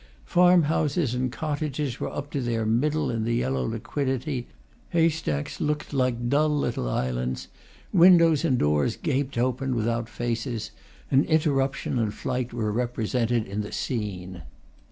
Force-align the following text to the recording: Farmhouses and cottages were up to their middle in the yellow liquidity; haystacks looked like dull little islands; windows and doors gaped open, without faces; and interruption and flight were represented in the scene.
Farmhouses 0.25 1.13
and 1.13 1.31
cottages 1.31 1.99
were 1.99 2.09
up 2.09 2.31
to 2.31 2.41
their 2.41 2.65
middle 2.65 3.11
in 3.11 3.23
the 3.23 3.35
yellow 3.35 3.63
liquidity; 3.67 4.47
haystacks 4.89 5.61
looked 5.61 5.93
like 5.93 6.27
dull 6.27 6.49
little 6.49 6.89
islands; 6.89 7.49
windows 7.93 8.43
and 8.43 8.57
doors 8.57 8.95
gaped 8.95 9.37
open, 9.37 9.75
without 9.75 10.09
faces; 10.09 10.71
and 11.11 11.23
interruption 11.27 11.99
and 11.99 12.15
flight 12.15 12.51
were 12.51 12.71
represented 12.71 13.45
in 13.45 13.61
the 13.61 13.71
scene. 13.71 14.41